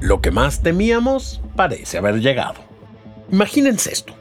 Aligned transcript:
Lo 0.00 0.22
que 0.22 0.30
más 0.30 0.62
temíamos 0.62 1.42
parece 1.56 1.98
haber 1.98 2.20
llegado. 2.20 2.54
Imagínense 3.30 3.92
esto. 3.92 4.14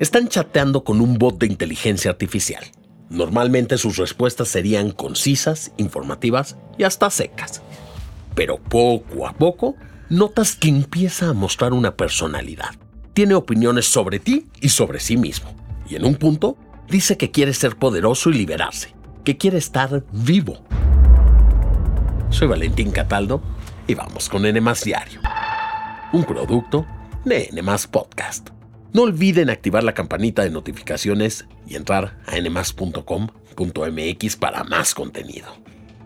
Están 0.00 0.26
chateando 0.26 0.82
con 0.82 1.00
un 1.00 1.16
bot 1.16 1.38
de 1.38 1.46
inteligencia 1.46 2.10
artificial. 2.10 2.64
Normalmente 3.08 3.78
sus 3.78 3.98
respuestas 3.98 4.48
serían 4.48 4.90
concisas, 4.90 5.70
informativas 5.76 6.56
y 6.76 6.82
hasta 6.82 7.08
secas. 7.08 7.62
Pero 8.34 8.56
poco 8.56 9.28
a 9.28 9.32
poco 9.32 9.76
notas 10.08 10.56
que 10.56 10.68
empieza 10.68 11.28
a 11.28 11.34
mostrar 11.34 11.72
una 11.72 11.94
personalidad. 11.96 12.70
Tiene 13.14 13.34
opiniones 13.34 13.86
sobre 13.86 14.18
ti 14.18 14.48
y 14.60 14.70
sobre 14.70 14.98
sí 14.98 15.16
mismo. 15.16 15.54
Y 15.88 15.94
en 15.94 16.04
un 16.04 16.16
punto 16.16 16.56
dice 16.88 17.16
que 17.16 17.30
quiere 17.30 17.54
ser 17.54 17.76
poderoso 17.76 18.30
y 18.30 18.34
liberarse, 18.34 18.92
que 19.22 19.36
quiere 19.36 19.58
estar 19.58 20.02
vivo. 20.10 20.58
Soy 22.30 22.48
Valentín 22.48 22.90
Cataldo 22.90 23.40
y 23.92 23.94
vamos 23.94 24.28
con 24.30 24.44
N 24.46 24.58
Diario, 24.82 25.20
un 26.12 26.24
producto 26.24 26.86
de 27.26 27.50
N 27.52 27.62
Podcast. 27.90 28.48
No 28.94 29.02
olviden 29.02 29.50
activar 29.50 29.84
la 29.84 29.92
campanita 29.92 30.42
de 30.42 30.48
notificaciones 30.48 31.44
y 31.66 31.76
entrar 31.76 32.18
a 32.26 32.40
nmas.com.mx 32.40 34.36
para 34.36 34.64
más 34.64 34.94
contenido. 34.94 35.48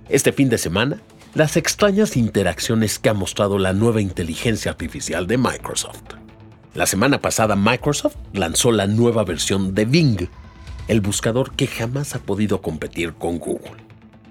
Este 0.09 0.33
fin 0.33 0.49
de 0.49 0.59
semana, 0.59 1.01
las 1.35 1.57
extrañas 1.57 2.17
interacciones 2.17 2.99
que 2.99 3.09
ha 3.09 3.15
mostrado 3.15 3.57
la 3.57 3.73
nueva 3.73 4.01
inteligencia 4.01 4.73
artificial 4.73 5.29
de 5.29 5.39
Microsoft. 5.39 6.15
La 6.75 6.87
semana 6.87 7.21
pasada 7.21 7.55
Microsoft 7.55 8.17
lanzó 8.33 8.73
la 8.73 8.89
nueva 8.89 9.23
versión 9.23 9.77
de 9.77 9.85
Bing, 9.85 10.29
el 10.89 11.01
buscador 11.01 11.53
que 11.53 11.69
jamás 11.69 12.17
ha 12.17 12.19
podido 12.19 12.61
competir 12.63 13.13
con 13.13 13.39
Google. 13.39 13.86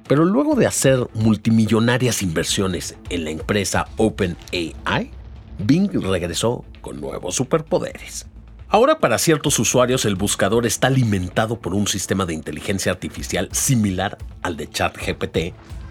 Pero 0.07 0.23
luego 0.23 0.55
de 0.55 0.67
hacer 0.67 1.07
multimillonarias 1.15 2.21
inversiones 2.21 2.95
en 3.09 3.23
la 3.23 3.31
empresa 3.31 3.87
OpenAI, 3.97 5.11
Bing 5.57 5.89
regresó 5.93 6.63
con 6.81 7.01
nuevos 7.01 7.35
superpoderes. 7.35 8.27
Ahora 8.67 8.99
para 8.99 9.17
ciertos 9.17 9.57
usuarios 9.57 10.05
el 10.05 10.15
buscador 10.15 10.65
está 10.65 10.87
alimentado 10.87 11.59
por 11.59 11.73
un 11.73 11.87
sistema 11.87 12.25
de 12.25 12.33
inteligencia 12.33 12.91
artificial 12.91 13.49
similar 13.51 14.17
al 14.43 14.57
de 14.57 14.69
ChatGPT, 14.69 15.37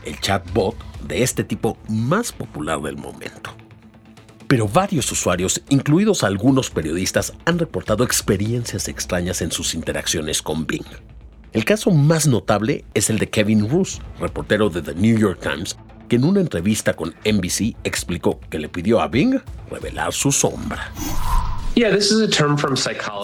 el 0.05 0.21
chatbot 0.21 0.77
de 1.09 1.23
este 1.23 1.43
tipo 1.43 1.77
más 1.89 2.31
popular 2.31 2.81
del 2.83 2.97
momento. 2.97 3.51
Pero 4.47 4.69
varios 4.69 5.11
usuarios, 5.11 5.63
incluidos 5.71 6.23
algunos 6.23 6.71
periodistas, 6.71 7.33
han 7.47 7.59
reportado 7.59 8.05
experiencias 8.05 8.87
extrañas 8.87 9.41
en 9.41 9.51
sus 9.51 9.75
interacciones 9.75 10.43
con 10.43 10.67
Bing. 10.67 10.85
El 11.55 11.65
caso 11.65 11.93
más 11.93 12.27
notable 12.27 12.85
es 12.95 13.11
el 13.11 13.21
de 13.21 13.31
Kevin 13.31 13.71
Roos, 13.71 14.01
reportero 14.19 14.71
de 14.71 14.83
The 14.83 14.97
New 14.97 15.17
York 15.17 15.39
Times, 15.41 15.77
que 16.09 16.17
en 16.17 16.25
una 16.25 16.41
entrevista 16.41 16.95
con 16.95 17.15
NBC 17.25 17.77
explicó 17.85 18.41
que 18.51 18.59
le 18.59 18.69
pidió 18.69 19.01
a 19.01 19.07
Bing 19.07 19.41
revelar 19.71 20.13
su 20.13 20.33
sombra. 20.33 20.93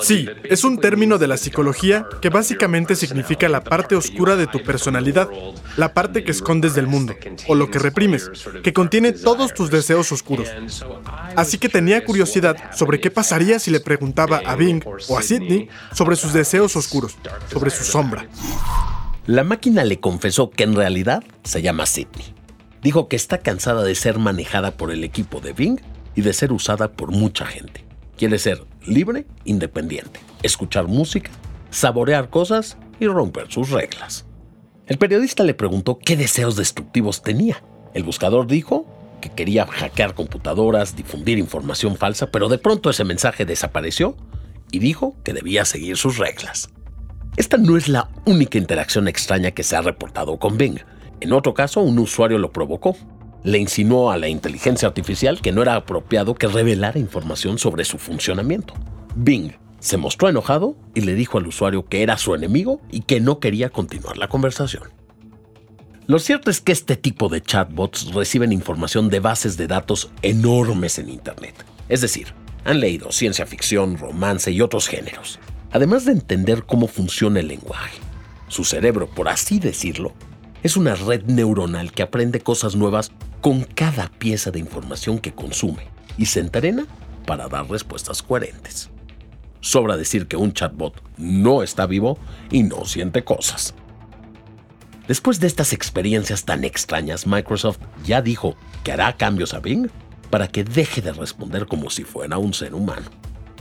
Sí, 0.03 0.29
es 0.45 0.65
un 0.65 0.79
término 0.79 1.19
de 1.19 1.29
la 1.29 1.37
psicología 1.37 2.07
que 2.21 2.31
básicamente 2.31 2.97
significa 2.97 3.49
la 3.49 3.63
parte 3.63 3.95
oscura 3.95 4.35
de 4.37 4.47
tu 4.47 4.63
personalidad, 4.63 5.29
la 5.77 5.95
parte 5.95 6.25
que 6.25 6.33
escondes 6.33 6.75
del 6.75 6.89
mundo, 6.89 7.15
o 7.47 7.55
lo 7.55 7.71
que 7.71 7.79
reprimes, 7.79 8.31
que 8.63 8.73
contiene 8.73 9.13
todos 9.13 9.55
tus 9.55 9.71
deseos 9.71 10.11
oscuros. 10.11 10.49
Así 11.37 11.59
que 11.59 11.69
tenía 11.69 12.05
curiosidad 12.05 12.57
sobre 12.75 13.01
qué 13.01 13.11
pasaría 13.11 13.59
si 13.59 13.71
le 13.71 13.81
preguntaba 13.81 14.43
a 14.45 14.57
Bing 14.57 14.83
o 15.09 15.19
a 15.19 15.23
Sidney 15.23 15.69
sobre 15.95 16.17
sus 16.17 16.33
deseos 16.33 16.75
oscuros, 16.75 17.17
sobre 17.53 17.71
su 17.71 17.85
sombra. 17.85 18.27
La 19.27 19.45
máquina 19.45 19.85
le 19.85 20.01
confesó 20.01 20.51
que 20.51 20.65
en 20.65 20.75
realidad 20.75 21.23
se 21.45 21.63
llama 21.63 21.87
Sidney. 21.87 22.35
Dijo 22.83 23.07
que 23.07 23.17
está 23.17 23.39
cansada 23.39 23.85
de 23.85 23.95
ser 23.95 24.19
manejada 24.19 24.73
por 24.73 24.91
el 24.91 25.05
equipo 25.05 25.41
de 25.41 25.53
Bing 25.53 25.81
y 26.17 26.23
de 26.23 26.33
ser 26.33 26.53
usada 26.53 26.91
por 26.91 27.13
mucha 27.13 27.47
gente. 27.47 27.90
Quiere 28.21 28.39
ser 28.39 28.63
libre, 28.85 29.25
independiente, 29.47 30.21
escuchar 30.43 30.87
música, 30.89 31.31
saborear 31.71 32.29
cosas 32.29 32.77
y 32.99 33.07
romper 33.07 33.51
sus 33.51 33.71
reglas. 33.71 34.27
El 34.87 34.99
periodista 34.99 35.43
le 35.43 35.55
preguntó 35.55 35.99
qué 35.99 36.19
deseos 36.19 36.55
destructivos 36.55 37.23
tenía. 37.23 37.65
El 37.95 38.03
buscador 38.03 38.47
dijo 38.47 38.85
que 39.23 39.31
quería 39.31 39.67
hackear 39.67 40.15
computadoras, 40.15 40.97
difundir 40.97 41.39
información 41.39 41.97
falsa, 41.97 42.31
pero 42.31 42.51
de 42.51 42.59
pronto 42.59 42.91
ese 42.91 43.05
mensaje 43.05 43.47
desapareció 43.47 44.15
y 44.71 44.81
dijo 44.81 45.17
que 45.25 45.33
debía 45.33 45.65
seguir 45.65 45.97
sus 45.97 46.19
reglas. 46.19 46.69
Esta 47.39 47.57
no 47.57 47.79
es 47.79 47.89
la 47.89 48.11
única 48.27 48.59
interacción 48.59 49.09
extraña 49.09 49.53
que 49.53 49.63
se 49.63 49.77
ha 49.77 49.81
reportado 49.81 50.39
con 50.39 50.59
Bing. 50.59 50.81
En 51.21 51.33
otro 51.33 51.55
caso, 51.55 51.81
un 51.81 51.99
usuario 51.99 52.37
lo 52.37 52.53
provocó 52.53 52.99
le 53.43 53.59
insinuó 53.59 54.11
a 54.11 54.19
la 54.19 54.29
inteligencia 54.29 54.89
artificial 54.89 55.41
que 55.41 55.53
no 55.53 55.63
era 55.63 55.77
apropiado 55.77 56.35
que 56.35 56.47
revelara 56.47 56.99
información 56.99 57.59
sobre 57.59 57.85
su 57.85 57.99
funcionamiento. 57.99 58.75
Bing 59.15 59.53
se 59.79 59.97
mostró 59.97 60.29
enojado 60.29 60.77
y 60.95 61.01
le 61.01 61.15
dijo 61.15 61.39
al 61.39 61.47
usuario 61.47 61.87
que 61.87 62.03
era 62.03 62.19
su 62.19 62.35
enemigo 62.35 62.81
y 62.91 63.01
que 63.01 63.21
no 63.21 63.41
quería 63.41 63.71
continuar 63.71 64.19
la 64.19 64.29
conversación. 64.29 64.85
Lo 66.07 66.19
cierto 66.19 66.51
es 66.51 66.61
que 66.61 66.73
este 66.73 66.97
tipo 66.97 67.29
de 67.29 67.41
chatbots 67.41 68.13
reciben 68.13 68.53
información 68.53 69.09
de 69.09 69.21
bases 69.21 69.57
de 69.57 69.69
datos 69.69 70.11
enormes 70.23 70.99
en 70.99 71.09
Internet. 71.09 71.55
Es 71.89 72.01
decir, 72.01 72.35
han 72.65 72.81
leído 72.81 73.13
ciencia 73.13 73.47
ficción, 73.47 73.97
romance 73.97 74.51
y 74.51 74.61
otros 74.61 74.89
géneros, 74.89 75.39
además 75.71 76.05
de 76.05 76.13
entender 76.13 76.65
cómo 76.65 76.89
funciona 76.89 77.41
el 77.41 77.49
lenguaje. 77.49 77.99
Su 78.49 78.65
cerebro, 78.65 79.09
por 79.09 79.29
así 79.29 79.61
decirlo, 79.61 80.13
es 80.63 80.77
una 80.77 80.95
red 80.95 81.23
neuronal 81.25 81.93
que 81.93 82.03
aprende 82.03 82.41
cosas 82.41 82.75
nuevas 82.77 83.13
con 83.41 83.65
cada 83.65 84.09
pieza 84.09 84.51
de 84.51 84.59
información 84.59 85.19
que 85.19 85.33
consume 85.33 85.89
y 86.19 86.27
se 86.27 86.41
entrena 86.41 86.87
para 87.27 87.49
dar 87.49 87.69
respuestas 87.69 88.23
coherentes. 88.23 88.91
Sobra 89.61 89.97
decir 89.97 90.27
que 90.27 90.37
un 90.37 90.53
chatbot 90.53 91.03
no 91.17 91.63
está 91.63 91.87
vivo 91.87 92.19
y 92.51 92.63
no 92.63 92.85
siente 92.85 93.25
cosas. 93.25 93.75
Después 95.07 95.41
de 95.41 95.47
estas 95.47 95.73
experiencias 95.73 96.45
tan 96.45 96.65
extrañas, 96.65 97.27
Microsoft 97.27 97.79
ya 98.05 98.23
dijo 98.23 98.57
que 98.85 98.93
hará 98.93 99.17
cambios 99.17 99.55
a 99.55 99.61
Bing 99.61 99.89
para 100.31 100.47
que 100.47 100.65
deje 100.65 101.03
de 101.03 101.13
responder 101.13 101.67
como 101.67 101.91
si 101.91 102.05
fuera 102.05 102.39
un 102.39 102.55
ser 102.55 102.75
humano. 102.75 103.07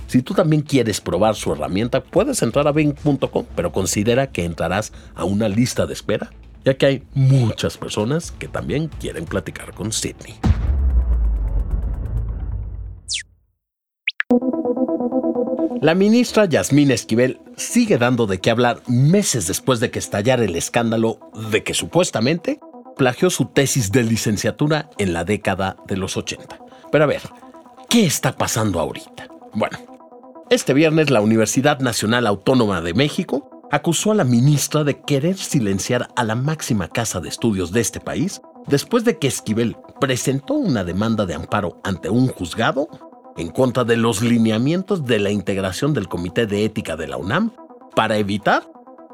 Si 0.08 0.22
tú 0.22 0.34
también 0.34 0.62
quieres 0.62 1.02
probar 1.02 1.36
su 1.36 1.52
herramienta, 1.52 2.04
puedes 2.04 2.42
entrar 2.42 2.68
a 2.68 2.72
bing.com, 2.72 3.46
pero 3.56 3.72
considera 3.72 4.32
que 4.32 4.44
entrarás 4.44 4.92
a 5.16 5.24
una 5.24 5.50
lista 5.50 5.86
de 5.86 5.94
espera 5.94 6.32
ya 6.66 6.76
que 6.76 6.86
hay 6.86 7.04
muchas 7.14 7.78
personas 7.78 8.32
que 8.32 8.48
también 8.48 8.88
quieren 8.88 9.26
platicar 9.26 9.74
con 9.74 9.92
Sidney. 9.92 10.40
La 15.82 15.96
ministra 15.96 16.46
Yasmín 16.46 16.92
Esquivel 16.92 17.40
sigue 17.56 17.98
dando 17.98 18.28
de 18.28 18.40
qué 18.40 18.52
hablar 18.52 18.82
meses 18.88 19.48
después 19.48 19.80
de 19.80 19.92
que 19.92 20.00
estallara 20.00 20.44
el 20.44 20.56
escándalo 20.58 21.20
de 21.52 21.64
que 21.64 21.74
supuestamente 21.74 22.60
plagió 22.98 23.30
su 23.30 23.46
tesis 23.46 23.92
de 23.92 24.04
licenciatura 24.04 24.90
en 24.98 25.14
la 25.14 25.24
década 25.24 25.78
de 25.88 25.96
los 25.96 26.18
80. 26.18 26.60
Pero 26.92 27.04
a 27.06 27.08
ver, 27.08 27.22
¿qué 27.90 28.06
está 28.06 28.36
pasando 28.36 28.82
ahorita? 28.82 29.30
Bueno, 29.54 29.78
este 30.50 30.74
viernes 30.74 31.10
la 31.10 31.22
Universidad 31.22 31.80
Nacional 31.80 32.28
Autónoma 32.28 32.82
de 32.82 32.94
México 32.94 33.49
acusó 33.72 34.12
a 34.12 34.16
la 34.16 34.24
ministra 34.24 34.84
de 34.84 35.02
querer 35.02 35.38
silenciar 35.38 36.10
a 36.16 36.24
la 36.24 36.36
máxima 36.36 36.88
casa 36.88 37.20
de 37.20 37.30
estudios 37.30 37.72
de 37.72 37.82
este 37.82 38.00
país 38.00 38.42
después 38.68 39.04
de 39.04 39.18
que 39.18 39.28
Esquivel 39.28 39.78
presentó 40.00 40.56
una 40.56 40.84
demanda 40.84 41.26
de 41.26 41.36
amparo 41.36 41.80
ante 41.84 42.10
un 42.10 42.28
juzgado 42.28 42.88
en 43.38 43.50
contra 43.50 43.84
de 43.84 43.98
los 43.98 44.22
lineamientos 44.22 45.06
de 45.06 45.20
la 45.20 45.32
integración 45.32 45.94
del 45.94 46.08
Comité 46.08 46.46
de 46.46 46.66
Ética 46.66 46.96
de 46.96 47.08
la 47.08 47.18
UNAM 47.18 47.52
para 47.96 48.18
evitar 48.18 48.64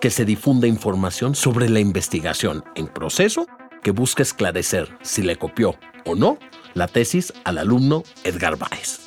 que 0.02 0.10
se 0.10 0.26
difunda 0.26 0.68
información 0.68 1.36
sobre 1.36 1.70
la 1.70 1.80
investigación 1.80 2.64
en 2.76 2.88
proceso 2.88 3.48
que 3.84 3.92
busca 3.92 4.24
esclarecer 4.24 4.98
si 5.02 5.22
le 5.22 5.38
copió 5.38 5.76
o 6.06 6.16
no 6.16 6.38
la 6.74 6.88
tesis 6.88 7.34
al 7.44 7.58
alumno 7.58 8.04
Edgar 8.24 8.58
Báez. 8.58 9.00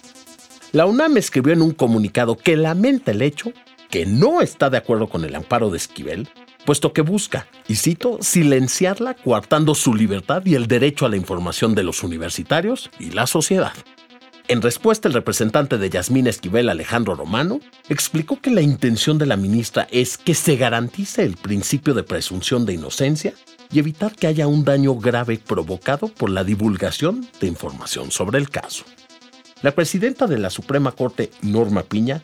La 0.73 0.87
UNAM 0.87 1.17
escribió 1.17 1.53
en 1.53 1.63
un 1.63 1.73
comunicado 1.73 2.37
que 2.37 2.57
lamenta 2.57 3.11
el 3.11 3.23
hecho 3.23 3.53
que 3.91 4.07
no 4.07 4.41
está 4.41 4.71
de 4.71 4.79
acuerdo 4.79 5.09
con 5.09 5.25
el 5.25 5.35
amparo 5.35 5.71
de 5.71 5.79
Esquivel, 5.79 6.29
puesto 6.65 6.93
que 6.93 7.03
busca, 7.03 7.47
y 7.67 7.77
cito, 7.77 8.19
silenciarla 8.21 9.15
coartando 9.15 9.75
su 9.75 9.95
libertad 9.95 10.43
y 10.45 10.55
el 10.55 10.67
derecho 10.67 11.07
a 11.07 11.09
la 11.09 11.17
información 11.17 11.75
de 11.75 11.83
los 11.83 12.03
universitarios 12.03 12.91
y 12.99 13.11
la 13.11 13.27
sociedad. 13.27 13.73
En 14.49 14.63
respuesta, 14.63 15.09
el 15.09 15.15
representante 15.15 15.77
de 15.77 15.91
Yasmín 15.91 16.27
Esquivel, 16.27 16.71
Alejandro 16.71 17.15
Romano, 17.15 17.61
explicó 17.91 18.41
que 18.41 18.51
la 18.51 18.63
intención 18.63 19.19
de 19.19 19.27
la 19.27 19.37
ministra 19.37 19.87
es 19.91 20.17
que 20.17 20.35
se 20.35 20.57
garantice 20.57 21.23
el 21.23 21.37
principio 21.37 21.93
de 21.93 22.03
presunción 22.03 22.65
de 22.65 22.73
inocencia 22.73 23.35
y 23.71 23.79
evitar 23.79 24.15
que 24.15 24.27
haya 24.27 24.47
un 24.47 24.65
daño 24.65 24.95
grave 24.95 25.39
provocado 25.39 26.09
por 26.09 26.31
la 26.31 26.45
divulgación 26.45 27.29
de 27.41 27.47
información 27.47 28.11
sobre 28.11 28.39
el 28.39 28.49
caso. 28.49 28.85
La 29.61 29.73
presidenta 29.73 30.27
de 30.27 30.39
la 30.39 30.49
Suprema 30.49 30.93
Corte, 30.93 31.31
Norma 31.43 31.83
Piña, 31.83 32.23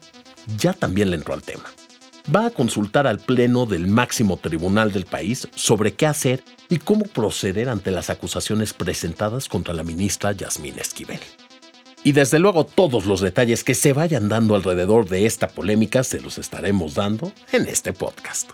ya 0.59 0.73
también 0.73 1.11
le 1.11 1.17
entró 1.17 1.35
al 1.35 1.43
tema. 1.43 1.65
Va 2.35 2.47
a 2.47 2.51
consultar 2.51 3.07
al 3.07 3.19
Pleno 3.19 3.67
del 3.67 3.87
máximo 3.87 4.39
tribunal 4.39 4.93
del 4.93 5.05
país 5.05 5.47
sobre 5.55 5.93
qué 5.93 6.07
hacer 6.07 6.43
y 6.71 6.79
cómo 6.79 7.05
proceder 7.05 7.69
ante 7.69 7.91
las 7.91 8.09
acusaciones 8.09 8.73
presentadas 8.73 9.49
contra 9.49 9.75
la 9.75 9.85
ministra 9.85 10.33
Yasmín 10.33 10.79
Esquivel. 10.79 11.21
Y 12.03 12.13
desde 12.13 12.39
luego 12.39 12.65
todos 12.65 13.07
los 13.07 13.21
detalles 13.21 13.65
que 13.65 13.75
se 13.75 13.93
vayan 13.93 14.29
dando 14.29 14.55
alrededor 14.55 15.09
de 15.09 15.27
esta 15.27 15.49
polémica 15.49 16.05
se 16.05 16.21
los 16.21 16.39
estaremos 16.39 16.95
dando 16.95 17.33
en 17.53 17.67
este 17.67 17.93
podcast. 17.93 18.51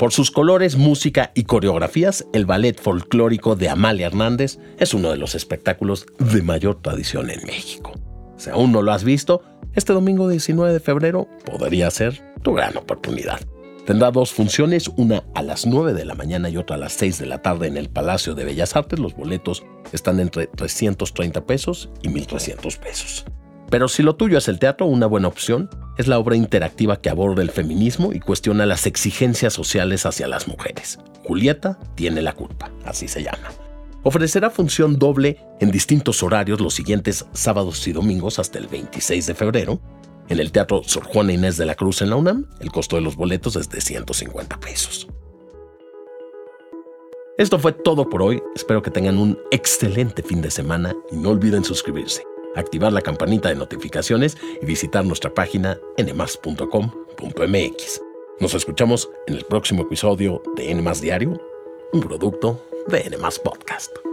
Por 0.00 0.12
sus 0.12 0.30
colores, 0.30 0.76
música 0.76 1.30
y 1.34 1.44
coreografías, 1.44 2.24
el 2.32 2.46
ballet 2.46 2.80
folclórico 2.80 3.54
de 3.54 3.68
Amalia 3.68 4.06
Hernández 4.06 4.58
es 4.78 4.94
uno 4.94 5.10
de 5.10 5.18
los 5.18 5.34
espectáculos 5.34 6.06
de 6.18 6.40
mayor 6.40 6.80
tradición 6.80 7.28
en 7.28 7.44
México. 7.44 7.92
Si 8.38 8.48
aún 8.48 8.72
no 8.72 8.80
lo 8.80 8.92
has 8.92 9.04
visto, 9.04 9.42
este 9.74 9.92
domingo 9.92 10.26
19 10.30 10.72
de 10.72 10.80
febrero 10.80 11.28
podría 11.44 11.90
ser 11.90 12.18
tu 12.42 12.54
gran 12.54 12.78
oportunidad. 12.78 13.40
Tendrá 13.84 14.10
dos 14.10 14.32
funciones, 14.32 14.88
una 14.96 15.22
a 15.34 15.42
las 15.42 15.66
9 15.66 15.92
de 15.92 16.06
la 16.06 16.14
mañana 16.14 16.48
y 16.48 16.56
otra 16.56 16.76
a 16.76 16.78
las 16.78 16.94
6 16.94 17.18
de 17.18 17.26
la 17.26 17.42
tarde 17.42 17.66
en 17.66 17.76
el 17.76 17.90
Palacio 17.90 18.34
de 18.34 18.46
Bellas 18.46 18.76
Artes. 18.76 18.98
Los 18.98 19.14
boletos 19.14 19.64
están 19.92 20.18
entre 20.18 20.46
330 20.46 21.44
pesos 21.44 21.90
y 22.00 22.08
1.300 22.08 22.78
pesos. 22.78 23.26
Pero 23.70 23.86
si 23.86 24.02
lo 24.02 24.16
tuyo 24.16 24.38
es 24.38 24.48
el 24.48 24.58
teatro, 24.58 24.86
una 24.86 25.06
buena 25.06 25.28
opción 25.28 25.70
es 25.96 26.08
la 26.08 26.18
obra 26.18 26.34
interactiva 26.34 27.00
que 27.00 27.08
aborda 27.08 27.40
el 27.42 27.50
feminismo 27.50 28.12
y 28.12 28.18
cuestiona 28.18 28.66
las 28.66 28.86
exigencias 28.86 29.52
sociales 29.52 30.06
hacia 30.06 30.26
las 30.26 30.48
mujeres. 30.48 30.98
Julieta 31.24 31.78
tiene 31.94 32.20
la 32.20 32.32
culpa, 32.32 32.70
así 32.84 33.06
se 33.06 33.22
llama. 33.22 33.48
Ofrecerá 34.02 34.50
función 34.50 34.98
doble 34.98 35.38
en 35.60 35.70
distintos 35.70 36.22
horarios 36.22 36.60
los 36.60 36.74
siguientes 36.74 37.26
sábados 37.32 37.86
y 37.86 37.92
domingos 37.92 38.38
hasta 38.40 38.58
el 38.58 38.66
26 38.66 39.26
de 39.26 39.34
febrero. 39.34 39.80
En 40.28 40.40
el 40.40 40.50
Teatro 40.52 40.82
Sor 40.84 41.04
Juana 41.04 41.32
Inés 41.32 41.56
de 41.56 41.66
la 41.66 41.74
Cruz 41.74 42.02
en 42.02 42.10
la 42.10 42.16
UNAM, 42.16 42.46
el 42.60 42.72
costo 42.72 42.96
de 42.96 43.02
los 43.02 43.14
boletos 43.14 43.56
es 43.56 43.68
de 43.68 43.80
150 43.80 44.58
pesos. 44.58 45.06
Esto 47.36 47.58
fue 47.58 47.72
todo 47.72 48.08
por 48.08 48.22
hoy. 48.22 48.42
Espero 48.54 48.82
que 48.82 48.90
tengan 48.90 49.18
un 49.18 49.38
excelente 49.50 50.22
fin 50.22 50.40
de 50.40 50.50
semana 50.50 50.94
y 51.12 51.16
no 51.16 51.30
olviden 51.30 51.64
suscribirse 51.64 52.29
activar 52.56 52.92
la 52.92 53.02
campanita 53.02 53.48
de 53.48 53.54
notificaciones 53.54 54.36
y 54.60 54.66
visitar 54.66 55.04
nuestra 55.04 55.32
página 55.32 55.78
nmas.com.mx. 55.98 56.70
Nos 58.40 58.54
escuchamos 58.54 59.10
en 59.26 59.34
el 59.34 59.44
próximo 59.44 59.82
episodio 59.82 60.42
de 60.56 60.74
Nmas 60.74 61.00
Diario, 61.00 61.40
un 61.92 62.00
producto 62.00 62.60
de 62.88 63.10
Nmas 63.10 63.38
Podcast. 63.38 64.09